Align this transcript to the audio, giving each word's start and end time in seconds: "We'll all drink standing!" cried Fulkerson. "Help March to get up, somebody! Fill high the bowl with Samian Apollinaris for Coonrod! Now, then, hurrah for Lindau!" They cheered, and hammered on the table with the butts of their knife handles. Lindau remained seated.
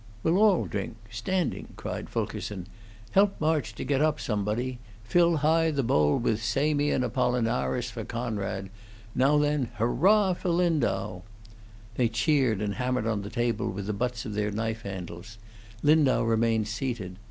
"We'll 0.23 0.39
all 0.39 0.65
drink 0.65 0.95
standing!" 1.11 1.73
cried 1.75 2.09
Fulkerson. 2.09 2.65
"Help 3.11 3.39
March 3.39 3.75
to 3.75 3.83
get 3.83 4.01
up, 4.01 4.19
somebody! 4.19 4.79
Fill 5.03 5.35
high 5.45 5.69
the 5.69 5.83
bowl 5.83 6.17
with 6.17 6.43
Samian 6.43 7.03
Apollinaris 7.03 7.91
for 7.91 8.03
Coonrod! 8.03 8.71
Now, 9.13 9.37
then, 9.37 9.69
hurrah 9.75 10.33
for 10.33 10.49
Lindau!" 10.49 11.21
They 11.97 12.09
cheered, 12.09 12.63
and 12.63 12.73
hammered 12.73 13.05
on 13.05 13.21
the 13.21 13.29
table 13.29 13.69
with 13.69 13.85
the 13.85 13.93
butts 13.93 14.25
of 14.25 14.33
their 14.33 14.49
knife 14.49 14.81
handles. 14.81 15.37
Lindau 15.83 16.23
remained 16.23 16.67
seated. 16.67 17.19